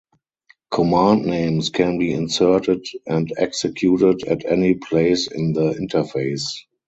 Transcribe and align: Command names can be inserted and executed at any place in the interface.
Command 0.71 1.27
names 1.27 1.69
can 1.69 1.99
be 1.99 2.11
inserted 2.11 2.83
and 3.05 3.31
executed 3.37 4.23
at 4.27 4.43
any 4.51 4.73
place 4.73 5.27
in 5.27 5.53
the 5.53 5.73
interface. 5.73 6.47